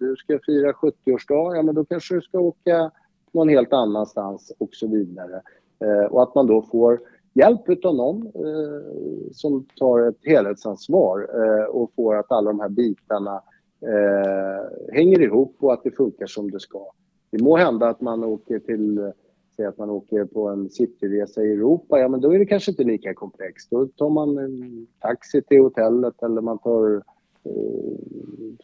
Du 0.00 0.16
ska 0.16 0.38
fira 0.46 0.72
70-årsdag, 0.72 1.56
ja 1.56 1.62
men 1.62 1.74
då 1.74 1.84
kanske 1.84 2.14
du 2.14 2.20
ska 2.20 2.38
åka 2.38 2.90
någon 3.32 3.48
helt 3.48 3.72
annanstans 3.72 4.52
och 4.58 4.68
så 4.72 4.88
vidare. 4.88 5.42
Eh, 5.84 6.12
och 6.12 6.22
att 6.22 6.34
man 6.34 6.46
då 6.46 6.62
får 6.62 7.00
hjälp 7.36 7.84
av 7.84 7.94
någon 7.94 8.26
eh, 8.26 9.32
som 9.32 9.66
tar 9.76 10.08
ett 10.08 10.18
helhetsansvar 10.22 11.28
eh, 11.34 11.64
och 11.64 11.92
får 11.96 12.16
att 12.16 12.32
alla 12.32 12.50
de 12.50 12.60
här 12.60 12.68
bitarna 12.68 13.42
eh, 13.80 14.94
hänger 14.94 15.20
ihop 15.20 15.56
och 15.58 15.72
att 15.72 15.84
det 15.84 15.90
funkar 15.90 16.26
som 16.26 16.50
det 16.50 16.60
ska. 16.60 16.90
Det 17.30 17.42
må 17.42 17.56
hända 17.56 17.88
att 17.88 18.00
man 18.00 18.24
åker 18.24 18.58
till 18.58 19.12
Säg 19.56 19.66
att 19.66 19.78
man 19.78 19.90
åker 19.90 20.24
på 20.24 20.48
en 20.48 20.70
cityresa 20.70 21.42
i 21.42 21.52
Europa, 21.52 21.98
ja 21.98 22.08
men 22.08 22.20
då 22.20 22.34
är 22.34 22.38
det 22.38 22.46
kanske 22.46 22.70
inte 22.70 22.84
lika 22.84 23.14
komplext. 23.14 23.70
Då 23.70 23.86
tar 23.86 24.10
man 24.10 24.38
en 24.38 24.86
taxi 25.00 25.42
till 25.42 25.60
hotellet 25.60 26.22
eller 26.22 26.40
man 26.40 26.58
tar 26.58 27.02
eh, 27.44 27.52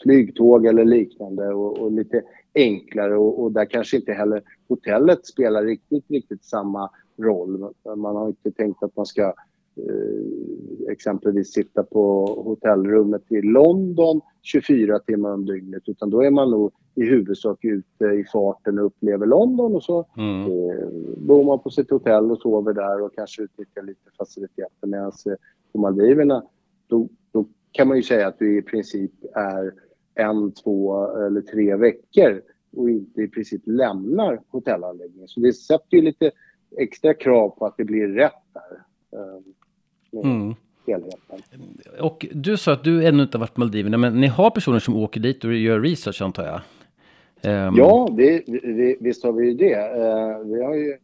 flygtåg 0.02 0.66
eller 0.66 0.84
liknande 0.84 1.54
och, 1.54 1.78
och 1.78 1.92
lite 1.92 2.22
enklare 2.54 3.16
och, 3.16 3.42
och, 3.42 3.52
där 3.52 3.64
kanske 3.64 3.96
inte 3.96 4.12
heller 4.12 4.42
hotellet 4.68 5.26
spelar 5.26 5.64
riktigt, 5.64 6.10
riktigt 6.10 6.44
samma 6.44 6.90
roll. 7.18 7.72
Man 7.96 8.16
har 8.16 8.28
inte 8.28 8.50
tänkt 8.50 8.82
att 8.82 8.96
man 8.96 9.06
ska 9.06 9.34
exempelvis 10.90 11.52
sitta 11.52 11.82
på 11.82 12.26
hotellrummet 12.26 13.32
i 13.32 13.42
London 13.42 14.20
24 14.42 14.98
timmar 14.98 15.30
om 15.30 15.46
dygnet 15.46 15.82
utan 15.86 16.10
då 16.10 16.22
är 16.22 16.30
man 16.30 16.50
nog 16.50 16.72
i 16.94 17.04
huvudsak 17.04 17.64
ute 17.64 18.04
i 18.04 18.24
farten 18.32 18.78
och 18.78 18.86
upplever 18.86 19.26
London 19.26 19.76
och 19.76 19.82
så 19.82 20.06
mm. 20.16 20.40
eh, 20.42 20.88
bor 21.16 21.44
man 21.44 21.58
på 21.58 21.70
sitt 21.70 21.90
hotell 21.90 22.30
och 22.30 22.38
sover 22.38 22.72
där 22.72 23.02
och 23.02 23.14
kanske 23.14 23.42
utnyttjar 23.42 23.82
lite 23.82 24.10
faciliteter 24.18 24.86
medan 24.86 25.12
eh, 25.26 25.34
på 25.72 25.78
Maldiverna 25.78 26.44
då, 26.86 27.08
då 27.32 27.46
kan 27.72 27.88
man 27.88 27.96
ju 27.96 28.02
säga 28.02 28.28
att 28.28 28.38
du 28.38 28.58
i 28.58 28.62
princip 28.62 29.12
är 29.34 29.72
en, 30.14 30.52
två 30.52 31.06
eller 31.16 31.40
tre 31.40 31.76
veckor 31.76 32.42
och 32.76 32.90
inte 32.90 33.22
i 33.22 33.28
princip 33.28 33.62
lämnar 33.64 34.40
hotellanläggningen. 34.48 35.28
Så 35.28 35.40
det 35.40 35.52
sätter 35.52 35.96
ju 35.96 36.02
lite 36.02 36.30
extra 36.78 37.14
krav 37.14 37.48
på 37.48 37.66
att 37.66 37.76
det 37.76 37.84
blir 37.84 38.08
rätt 38.08 38.32
där. 38.52 38.82
Eh, 40.12 40.30
mm. 40.30 40.54
Och 42.00 42.26
du 42.32 42.56
sa 42.56 42.72
att 42.72 42.84
du 42.84 43.06
ännu 43.06 43.22
inte 43.22 43.38
har 43.38 43.40
varit 43.40 43.54
på 43.54 43.60
Maldiverna, 43.60 43.98
men 43.98 44.20
ni 44.20 44.26
har 44.26 44.50
personer 44.50 44.78
som 44.78 44.96
åker 44.96 45.20
dit 45.20 45.44
och 45.44 45.54
gör 45.54 45.80
research 45.80 46.22
antar 46.22 46.44
jag? 46.44 46.60
Um... 47.68 47.74
Ja, 47.76 48.08
det, 48.16 48.44
det, 48.62 48.96
visst 49.00 49.24
har 49.24 49.32
vi 49.32 49.46
ju 49.46 49.54
det. 49.54 49.76
Uh, 49.76 50.46
vi 50.46 50.64
har 50.64 50.74
ju 50.74 50.96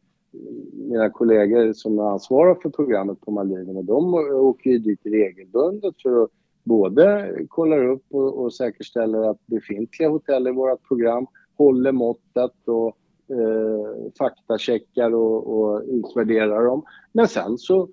mina 0.72 1.10
kollegor 1.10 1.72
som 1.72 1.98
ansvarar 1.98 2.54
för 2.54 2.70
programmet 2.70 3.20
på 3.20 3.30
Maldiverna, 3.30 3.82
de 3.82 4.14
åker 4.14 4.70
ju 4.70 4.78
dit 4.78 5.00
regelbundet 5.04 5.94
för 6.02 6.22
att 6.22 6.30
både 6.64 7.34
kolla 7.48 7.76
upp 7.76 8.04
och, 8.10 8.42
och 8.42 8.52
säkerställa 8.54 9.30
att 9.30 9.46
befintliga 9.46 10.08
hotell 10.08 10.48
i 10.48 10.50
vårt 10.50 10.88
program 10.88 11.26
håller 11.56 11.92
måttet 11.92 12.52
och 12.66 12.96
eh, 13.30 14.12
faktacheckar 14.18 15.14
och, 15.14 15.58
och 15.58 15.82
utvärderar 15.86 16.64
dem. 16.64 16.82
Men 17.12 17.28
sen 17.28 17.58
så 17.58 17.88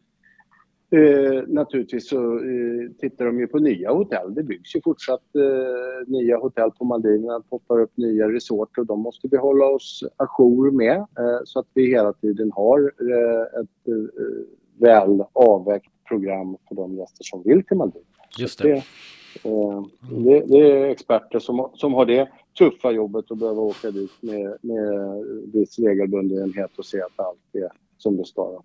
Eh, 0.95 1.43
naturligtvis 1.47 2.09
så 2.09 2.33
eh, 2.33 2.91
tittar 2.99 3.25
de 3.25 3.39
ju 3.39 3.47
på 3.47 3.59
nya 3.59 3.91
hotell. 3.91 4.33
Det 4.33 4.43
byggs 4.43 4.75
ju 4.75 4.81
fortsatt 4.83 5.35
eh, 5.35 6.07
nya 6.07 6.37
hotell 6.37 6.71
på 6.71 6.85
Maldiverna, 6.85 7.41
poppar 7.49 7.81
upp 7.81 7.97
nya 7.97 8.29
resorter 8.29 8.81
och 8.81 8.87
de 8.87 8.99
måste 8.99 9.27
vi 9.31 9.37
hålla 9.37 9.65
oss 9.65 10.03
ajour 10.17 10.71
med 10.71 10.97
eh, 10.97 11.39
så 11.45 11.59
att 11.59 11.67
vi 11.73 11.89
hela 11.89 12.13
tiden 12.13 12.51
har 12.51 12.91
eh, 12.99 13.61
ett 13.61 13.93
väl 14.77 15.23
avvägt 15.33 15.91
program 16.07 16.57
för 16.67 16.75
de 16.75 16.95
gäster 16.95 17.23
som 17.23 17.43
vill 17.43 17.63
till 17.63 17.77
Maldiverna. 17.77 18.05
Just 18.39 18.61
det. 18.61 18.83
Det, 19.43 19.83
det, 20.23 20.39
det, 20.39 20.71
är 20.71 20.85
experter 20.85 21.39
som, 21.39 21.69
som 21.73 21.93
har 21.93 22.05
det 22.05 22.29
tuffa 22.57 22.91
jobbet 22.91 23.31
att 23.31 23.37
behöva 23.37 23.61
åka 23.61 23.91
dit 23.91 24.11
med, 24.21 24.57
med 24.61 25.23
viss 25.53 25.79
regelbundenhet 25.79 26.77
och 26.77 26.85
se 26.85 27.01
att 27.01 27.19
allt 27.19 27.55
är 27.55 27.69
som 27.97 28.17
det 28.17 28.25
ska. 28.25 28.61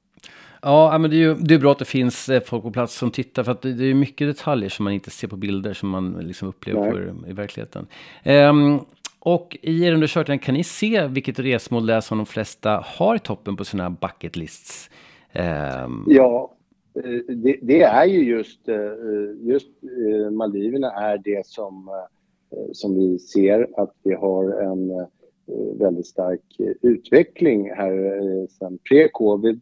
Ja, 0.63 0.99
men 0.99 1.11
det 1.11 1.17
är 1.17 1.19
ju 1.19 1.35
det 1.35 1.55
är 1.55 1.59
bra 1.59 1.73
att 1.73 1.79
det 1.79 1.85
finns 1.85 2.29
eh, 2.29 2.43
folk 2.43 2.63
på 2.63 2.71
plats 2.71 2.95
som 2.95 3.11
tittar 3.11 3.43
för 3.43 3.53
att 3.53 3.63
det 3.63 3.85
är 3.85 3.95
mycket 3.95 4.29
detaljer 4.29 4.69
som 4.69 4.85
man 4.85 4.93
inte 4.93 5.11
ser 5.11 5.29
på 5.29 5.37
bilder 5.37 5.73
som 5.73 5.89
man 5.89 6.13
liksom 6.13 6.49
upplever 6.49 6.91
på, 6.91 7.29
i 7.29 7.33
verkligheten. 7.33 7.87
Um, 8.25 8.81
och 9.19 9.57
i 9.63 9.85
er 9.85 9.93
undersökning 9.93 10.39
kan 10.39 10.55
ni 10.55 10.65
se 10.65 11.07
vilket 11.07 11.39
resmål 11.39 11.87
det 11.87 11.95
är 11.95 12.01
som 12.01 12.19
de 12.19 12.27
flesta 12.27 12.85
har 12.87 13.17
i 13.17 13.19
toppen 13.19 13.57
på 13.57 13.65
sina 13.65 13.91
bucket 13.91 14.37
lists? 14.37 14.91
Um... 15.85 16.05
Ja, 16.09 16.55
eh, 16.95 17.35
det, 17.37 17.57
det, 17.63 17.83
är 17.83 18.05
ju 18.05 18.25
just, 18.25 18.69
eh, 18.69 18.77
just 19.41 19.69
Maldiverna 20.31 20.93
är 20.93 21.19
det 21.19 21.47
som, 21.47 21.89
som 22.73 22.95
vi 22.95 23.19
ser 23.19 23.69
att 23.77 23.95
vi 24.03 24.15
har 24.15 24.63
en 24.63 25.07
väldigt 25.79 26.07
stark 26.07 26.41
utveckling 26.83 27.71
här 27.71 28.47
sedan 28.47 28.79
pre-covid 28.91 29.61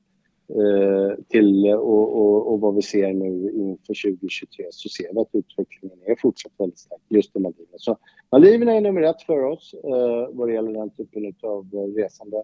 till 1.29 1.67
och, 1.67 2.17
och, 2.17 2.53
och, 2.53 2.61
vad 2.61 2.75
vi 2.75 2.83
ser 2.83 3.13
nu 3.13 3.51
inför 3.55 4.11
2023 4.11 4.67
så 4.71 4.89
ser 4.89 5.15
vi 5.15 5.21
att 5.21 5.29
utvecklingen 5.33 5.99
är 6.07 6.17
fortsatt 6.17 6.53
väldigt 6.59 6.79
stark 6.79 7.01
just 7.09 7.37
i 7.37 7.39
Maldiverna. 7.39 7.79
Så 7.79 7.99
Maldiverna 8.33 8.73
är 8.73 8.81
nummer 8.81 9.03
ett 9.03 9.23
för 9.23 9.45
oss 9.45 9.75
eh, 9.85 10.29
vad 10.37 10.49
det 10.49 10.55
gäller 10.55 10.73
den 10.73 10.91
typen 10.91 11.35
av 11.43 11.71
resande. 11.97 12.37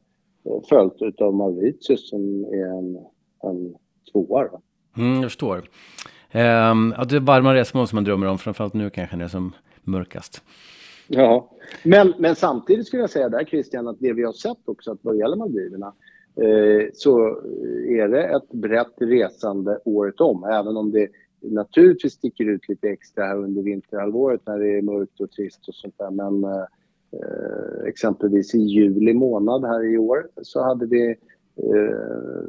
Eh, 0.44 0.62
följt 0.68 1.20
av 1.20 1.34
Mauritius 1.34 2.10
som 2.10 2.44
är 2.44 2.78
en, 2.78 2.98
en 3.42 3.74
tvåa. 4.12 4.48
Mm, 4.96 5.14
jag 5.14 5.24
förstår. 5.24 5.56
Um, 5.56 6.94
ja, 6.96 7.04
det 7.08 7.16
är 7.16 7.20
varma 7.20 7.54
resmål 7.54 7.88
som 7.88 7.96
man 7.96 8.04
drömmer 8.04 8.26
om, 8.26 8.38
framförallt 8.38 8.74
nu 8.74 8.90
kanske 8.90 9.16
när 9.16 9.24
det 9.24 9.26
är 9.26 9.28
som 9.28 9.52
mörkast. 9.82 10.42
Ja, 11.08 11.50
men, 11.84 12.14
men 12.18 12.36
samtidigt 12.36 12.86
skulle 12.86 13.02
jag 13.02 13.10
säga 13.10 13.28
där 13.28 13.44
Christian 13.44 13.88
att 13.88 13.96
det 14.00 14.12
vi 14.12 14.22
har 14.22 14.32
sett 14.32 14.68
också 14.68 14.92
att 14.92 14.98
vad 15.02 15.14
det 15.14 15.18
gäller 15.18 15.36
Maldiverna 15.36 15.86
Eh, 15.86 15.92
Eh, 16.36 16.88
så 16.92 17.28
är 17.88 18.08
det 18.08 18.24
ett 18.24 18.50
brett 18.50 18.94
resande 18.96 19.78
året 19.84 20.20
om, 20.20 20.44
även 20.44 20.76
om 20.76 20.90
det 20.90 21.08
naturligtvis 21.40 22.12
sticker 22.12 22.44
ut 22.44 22.68
lite 22.68 22.88
extra 22.88 23.24
här 23.24 23.36
under 23.36 23.62
vinterhalvåret 23.62 24.40
när 24.46 24.58
det 24.58 24.78
är 24.78 24.82
mörkt 24.82 25.20
och 25.20 25.30
trist 25.30 25.68
och 25.68 25.74
sånt 25.74 25.94
där. 25.98 26.10
Men 26.10 26.44
eh, 26.44 27.86
exempelvis 27.86 28.54
i 28.54 28.58
juli 28.58 29.14
månad 29.14 29.64
här 29.64 29.84
i 29.84 29.98
år 29.98 30.28
så 30.42 30.62
hade 30.62 30.86
vi 30.86 31.10
eh, 31.56 32.48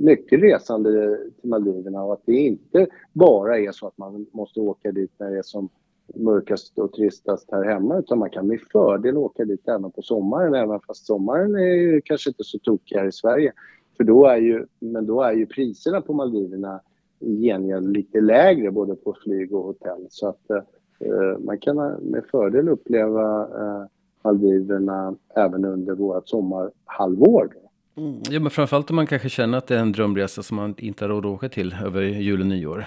mycket 0.00 0.40
resande 0.42 1.18
till 1.40 1.50
Maldiverna 1.50 2.04
och 2.04 2.12
att 2.12 2.26
det 2.26 2.36
inte 2.36 2.86
bara 3.12 3.58
är 3.58 3.72
så 3.72 3.86
att 3.86 3.98
man 3.98 4.26
måste 4.32 4.60
åka 4.60 4.92
dit 4.92 5.12
när 5.18 5.30
det 5.30 5.38
är 5.38 5.42
som 5.42 5.68
mörkast 6.14 6.78
och 6.78 6.92
tristast 6.92 7.48
här 7.52 7.64
hemma 7.64 7.98
utan 7.98 8.18
man 8.18 8.30
kan 8.30 8.46
med 8.46 8.60
fördel 8.72 9.16
åka 9.16 9.44
dit 9.44 9.68
även 9.68 9.90
på 9.90 10.02
sommaren 10.02 10.54
även 10.54 10.80
fast 10.80 11.06
sommaren 11.06 11.54
är 11.54 12.00
kanske 12.00 12.30
inte 12.30 12.44
så 12.44 12.58
tokig 12.58 12.96
här 12.96 13.06
i 13.06 13.12
Sverige. 13.12 13.52
För 13.96 14.04
då 14.04 14.26
är 14.26 14.36
ju, 14.36 14.66
men 14.78 15.06
då 15.06 15.22
är 15.22 15.32
ju 15.32 15.46
priserna 15.46 16.00
på 16.00 16.12
Maldiverna 16.12 16.80
i 17.20 17.42
gengäld 17.42 17.96
lite 17.96 18.20
lägre 18.20 18.70
både 18.70 18.94
på 18.94 19.16
flyg 19.24 19.54
och 19.54 19.64
hotell 19.64 20.06
så 20.10 20.28
att 20.28 20.50
eh, 20.50 21.38
man 21.38 21.58
kan 21.58 21.76
med 22.02 22.24
fördel 22.30 22.68
uppleva 22.68 23.40
eh, 23.40 23.84
Maldiverna 24.24 25.14
även 25.36 25.64
under 25.64 25.94
vårt 25.94 26.28
sommarhalvår. 26.28 27.52
Mm. 27.96 28.20
Ja, 28.30 28.40
men 28.40 28.50
framförallt 28.50 28.90
om 28.90 28.96
man 28.96 29.06
kanske 29.06 29.28
känner 29.28 29.58
att 29.58 29.66
det 29.66 29.76
är 29.76 29.80
en 29.80 29.92
drömresa 29.92 30.42
som 30.42 30.56
man 30.56 30.74
inte 30.78 31.04
har 31.04 31.08
råd 31.08 31.26
att 31.26 31.32
åka 31.32 31.48
till 31.48 31.74
över 31.84 32.02
jul 32.02 32.40
och 32.40 32.46
nyår. 32.46 32.84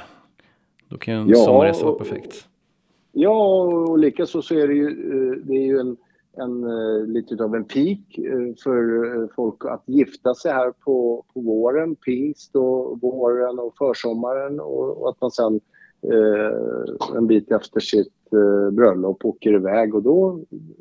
Då 0.89 0.98
kan 0.98 1.13
ju 1.13 1.20
en 1.20 1.29
ja, 1.29 1.36
sommarresa 1.36 1.86
vara 1.86 1.96
perfekt. 1.96 2.48
Ja, 3.17 3.63
och 3.63 4.00
likaså 4.00 4.41
så 4.41 4.55
är 4.55 4.67
det 4.67 4.74
ju, 4.74 4.88
eh, 4.88 5.45
det 5.45 5.53
är 5.53 5.65
ju 5.65 5.79
en, 5.79 5.98
en, 6.38 6.63
eh, 6.63 7.07
lite 7.07 7.43
av 7.43 7.55
en 7.55 7.63
peak 7.63 8.17
eh, 8.17 8.55
för 8.63 9.36
folk 9.36 9.65
att 9.65 9.84
gifta 9.86 10.36
sig 10.36 10.51
här 10.51 10.72
på, 10.72 11.25
på 11.34 11.39
våren, 11.39 11.95
pingst 11.95 12.55
och 12.55 13.01
våren 13.01 13.60
och 13.60 13.77
försommaren 13.77 14.60
och, 14.60 15.01
och 15.01 15.10
att 15.10 15.22
man 15.22 15.31
sen 15.31 15.60
eh, 16.01 17.17
en 17.17 17.27
bit 17.27 17.51
efter 17.51 17.79
sitt 17.79 18.34
eh, 18.34 18.72
bröllop 18.72 19.25
åker 19.25 19.53
iväg 19.53 19.95
och 19.95 20.03
då 20.03 20.39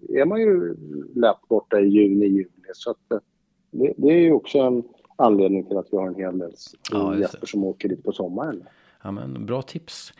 är 0.08 0.24
man 0.24 0.40
ju 0.40 0.74
lätt 1.14 1.48
borta 1.48 1.80
i 1.80 1.88
juni, 1.88 2.26
juli. 2.26 2.48
Så 2.72 2.90
att, 2.90 3.22
det, 3.70 3.92
det, 3.96 4.08
är 4.08 4.20
ju 4.20 4.32
också 4.32 4.58
en 4.58 4.82
anledning 5.16 5.64
till 5.64 5.76
att 5.76 5.88
vi 5.90 5.96
har 5.96 6.06
en 6.06 6.14
hel 6.14 6.38
del 6.38 6.52
ja, 6.92 7.18
gäster 7.18 7.46
som 7.46 7.64
åker 7.64 7.88
dit 7.88 8.04
på 8.04 8.12
sommaren. 8.12 8.62
Ja, 9.02 9.10
men 9.10 9.46
bra 9.46 9.62
tips. 9.62 10.12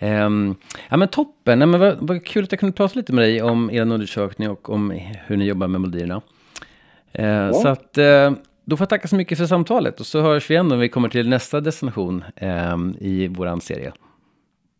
Um, 0.00 0.56
ja 0.90 0.96
men 0.96 1.08
toppen, 1.08 1.60
ja, 1.60 1.66
men 1.66 1.80
vad, 1.80 1.96
vad 2.00 2.24
kul 2.24 2.44
att 2.44 2.52
jag 2.52 2.60
kunde 2.60 2.72
prata 2.72 2.94
lite 2.94 3.12
med 3.12 3.24
dig 3.24 3.42
om 3.42 3.70
er 3.70 3.80
undersökning 3.80 4.50
och 4.50 4.70
om 4.70 4.90
hur 5.26 5.36
ni 5.36 5.44
jobbar 5.44 5.66
med 5.66 5.80
Maldiverna. 5.80 6.22
Uh, 7.18 7.26
ja. 7.26 7.52
Så 7.52 7.68
att 7.68 7.98
uh, 7.98 8.38
då 8.64 8.76
får 8.76 8.82
jag 8.82 8.88
tacka 8.88 9.08
så 9.08 9.16
mycket 9.16 9.38
för 9.38 9.46
samtalet 9.46 10.00
och 10.00 10.06
så 10.06 10.20
hörs 10.20 10.50
vi 10.50 10.54
igen 10.54 10.68
när 10.68 10.76
vi 10.76 10.88
kommer 10.88 11.08
till 11.08 11.28
nästa 11.28 11.60
destination 11.60 12.24
um, 12.72 12.96
i 13.00 13.28
våran 13.28 13.60
serie. 13.60 13.92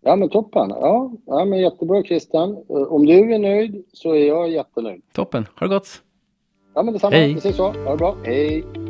Ja 0.07 0.17
men 0.17 0.29
toppen, 0.29 0.71
ja, 0.71 1.13
ja 1.27 1.45
men 1.45 1.59
jättebra 1.59 2.03
Christian. 2.03 2.57
Eh, 2.69 2.77
om 2.77 3.07
du 3.07 3.35
är 3.35 3.39
nöjd 3.39 3.85
så 3.93 4.15
är 4.15 4.29
jag 4.29 4.51
jättenöjd. 4.51 5.03
Toppen, 5.13 5.47
ha 5.59 5.67
det 5.67 5.75
gott! 5.75 6.03
Ja 6.75 6.83
men 6.83 6.93
detsamma, 6.93 7.17
Hej. 7.17 7.33
vi 7.33 7.39
ses 7.39 7.57
så. 7.57 7.73
Ha 7.73 7.91
det 7.91 7.97
bra, 7.97 8.17
hej! 8.25 8.86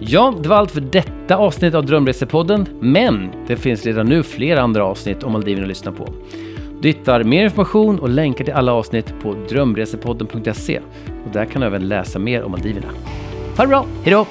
Ja, 0.00 0.34
det 0.42 0.48
var 0.48 0.56
allt 0.56 0.70
för 0.70 0.80
detta 0.80 1.36
avsnitt 1.36 1.74
av 1.74 1.86
Drömresepodden, 1.86 2.66
men 2.80 3.30
det 3.46 3.56
finns 3.56 3.86
redan 3.86 4.06
nu 4.06 4.22
flera 4.22 4.62
andra 4.62 4.84
avsnitt 4.84 5.22
om 5.22 5.32
Maldiverna 5.32 5.64
att 5.64 5.68
lyssna 5.68 5.92
på. 5.92 6.08
Du 6.80 6.88
hittar 6.88 7.24
mer 7.24 7.44
information 7.44 7.98
och 7.98 8.08
länkar 8.08 8.44
till 8.44 8.54
alla 8.54 8.72
avsnitt 8.72 9.14
på 9.22 9.34
drömresepodden.se 9.48 10.80
och 11.24 11.32
där 11.32 11.44
kan 11.44 11.60
du 11.60 11.66
även 11.66 11.88
läsa 11.88 12.18
mer 12.18 12.42
om 12.42 12.50
Maldiverna. 12.50 12.88
Ha 13.56 13.64
det 13.64 13.68
bra, 13.68 13.86
hejdå! 14.04 14.26